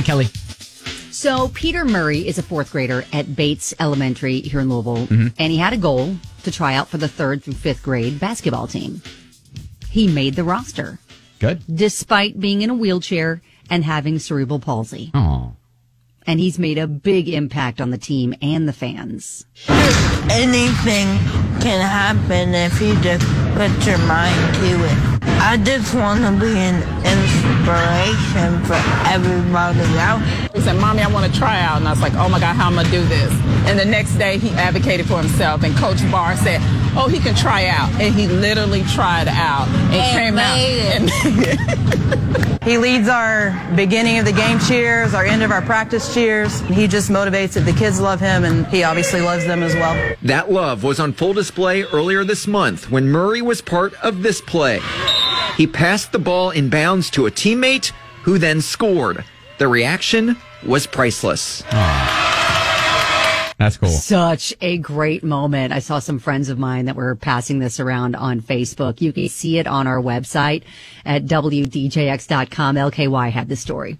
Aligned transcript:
right, 0.00 0.06
Kelly. 0.06 0.24
So 1.10 1.48
Peter 1.48 1.84
Murray 1.84 2.26
is 2.26 2.38
a 2.38 2.42
fourth 2.42 2.72
grader 2.72 3.04
at 3.12 3.36
Bates 3.36 3.74
Elementary 3.78 4.40
here 4.40 4.60
in 4.60 4.70
Louisville, 4.70 5.06
mm-hmm. 5.06 5.28
and 5.38 5.52
he 5.52 5.58
had 5.58 5.72
a 5.72 5.76
goal 5.76 6.16
to 6.44 6.50
try 6.50 6.74
out 6.74 6.88
for 6.88 6.98
the 6.98 7.08
third 7.08 7.42
through 7.42 7.54
fifth 7.54 7.82
grade 7.82 8.18
basketball 8.18 8.66
team. 8.66 9.02
He 9.90 10.08
made 10.08 10.34
the 10.34 10.44
roster 10.44 10.98
Good. 11.38 11.62
despite 11.72 12.40
being 12.40 12.62
in 12.62 12.70
a 12.70 12.74
wheelchair 12.74 13.42
and 13.68 13.84
having 13.84 14.18
cerebral 14.18 14.60
palsy. 14.60 15.10
Oh. 15.12 15.54
And 16.26 16.38
he's 16.38 16.58
made 16.58 16.78
a 16.78 16.86
big 16.86 17.28
impact 17.28 17.80
on 17.80 17.90
the 17.90 17.98
team 17.98 18.34
and 18.40 18.68
the 18.68 18.72
fans. 18.72 19.44
anything 20.30 21.06
can 21.60 21.80
happen 21.80 22.54
if 22.54 22.80
you 22.80 22.94
just 23.00 23.26
put 23.54 23.86
your 23.86 23.98
mind 24.06 24.54
to 24.56 24.84
it. 24.84 25.20
I 25.42 25.56
just 25.56 25.94
want 25.94 26.20
to 26.20 26.32
be 26.40 26.56
an 26.56 26.82
inspiration 27.70 28.64
for 28.64 28.78
everybody 29.06 29.80
else. 29.98 30.22
He 30.54 30.60
said, 30.60 30.76
Mommy, 30.80 31.02
I 31.02 31.08
want 31.08 31.32
to 31.32 31.38
try 31.38 31.60
out. 31.60 31.78
And 31.78 31.86
I 31.86 31.90
was 31.90 32.00
like, 32.00 32.14
oh 32.14 32.28
my 32.28 32.40
God, 32.40 32.54
how 32.54 32.66
am 32.66 32.78
I 32.78 32.82
going 32.82 32.86
to 32.86 33.00
do 33.00 33.04
this? 33.06 33.32
And 33.68 33.78
the 33.78 33.84
next 33.84 34.14
day 34.16 34.38
he 34.38 34.50
advocated 34.50 35.06
for 35.06 35.18
himself. 35.18 35.62
And 35.62 35.76
Coach 35.76 35.98
Barr 36.10 36.36
said, 36.36 36.60
oh, 36.96 37.08
he 37.08 37.18
can 37.18 37.34
try 37.34 37.66
out. 37.66 37.90
And 38.00 38.14
he 38.14 38.26
literally 38.26 38.82
tried 38.84 39.28
out 39.28 39.68
and, 39.68 40.16
came 40.16 40.38
out. 40.38 40.58
And 40.58 42.30
He 42.62 42.76
leads 42.76 43.08
our 43.08 43.58
beginning 43.74 44.18
of 44.18 44.26
the 44.26 44.32
game 44.32 44.58
cheers, 44.58 45.14
our 45.14 45.24
end 45.24 45.42
of 45.42 45.50
our 45.50 45.62
practice 45.62 46.12
cheers. 46.12 46.60
He 46.60 46.86
just 46.86 47.08
motivates 47.08 47.56
it. 47.56 47.60
The 47.60 47.72
kids 47.72 47.98
love 47.98 48.20
him, 48.20 48.44
and 48.44 48.66
he 48.66 48.84
obviously 48.84 49.22
loves 49.22 49.46
them 49.46 49.62
as 49.62 49.74
well. 49.74 50.14
That 50.22 50.52
love 50.52 50.84
was 50.84 51.00
on 51.00 51.14
full 51.14 51.32
display 51.32 51.84
earlier 51.84 52.22
this 52.22 52.46
month 52.46 52.90
when 52.90 53.08
Murray 53.08 53.40
was 53.40 53.62
part 53.62 53.94
of 54.04 54.22
this 54.22 54.42
play. 54.42 54.80
He 55.56 55.66
passed 55.66 56.12
the 56.12 56.18
ball 56.18 56.50
in 56.50 56.68
bounds 56.68 57.10
to 57.10 57.26
a 57.26 57.30
teammate 57.30 57.92
who 58.22 58.38
then 58.38 58.60
scored. 58.60 59.24
The 59.58 59.68
reaction 59.68 60.36
was 60.66 60.86
priceless. 60.86 61.62
Ah. 61.70 62.30
That's 63.60 63.76
cool. 63.76 63.90
Such 63.90 64.54
a 64.62 64.78
great 64.78 65.22
moment. 65.22 65.74
I 65.74 65.80
saw 65.80 65.98
some 65.98 66.18
friends 66.18 66.48
of 66.48 66.58
mine 66.58 66.86
that 66.86 66.96
were 66.96 67.14
passing 67.14 67.58
this 67.58 67.78
around 67.78 68.16
on 68.16 68.40
Facebook. 68.40 69.02
You 69.02 69.12
can 69.12 69.28
see 69.28 69.58
it 69.58 69.66
on 69.66 69.86
our 69.86 70.00
website 70.00 70.62
at 71.04 71.26
WDJX.com. 71.26 72.76
LKY 72.76 73.30
had 73.30 73.50
the 73.50 73.56
story. 73.56 73.98